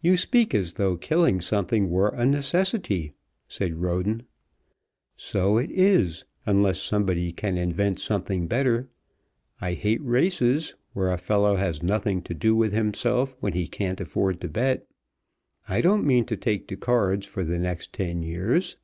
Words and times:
"You 0.00 0.16
speak 0.16 0.54
as 0.54 0.74
though 0.74 0.96
killing 0.96 1.40
something 1.40 1.90
were 1.90 2.10
a 2.10 2.24
necessity," 2.24 3.14
said 3.48 3.74
Roden. 3.82 4.22
"So 5.16 5.58
it 5.58 5.72
is, 5.72 6.24
unless 6.46 6.80
somebody 6.80 7.32
can 7.32 7.56
invent 7.56 7.98
something 7.98 8.46
better. 8.46 8.88
I 9.60 9.72
hate 9.72 10.04
races, 10.04 10.76
where 10.92 11.10
a 11.10 11.18
fellow 11.18 11.56
has 11.56 11.82
nothing 11.82 12.22
to 12.22 12.32
do 12.32 12.54
with 12.54 12.72
himself 12.72 13.34
when 13.40 13.54
he 13.54 13.66
can't 13.66 14.00
afford 14.00 14.40
to 14.42 14.48
bet. 14.48 14.86
I 15.68 15.80
don't 15.80 16.06
mean 16.06 16.26
to 16.26 16.36
take 16.36 16.68
to 16.68 16.76
cards 16.76 17.26
for 17.26 17.42
the 17.42 17.58
next 17.58 17.92
ten 17.92 18.22
years. 18.22 18.76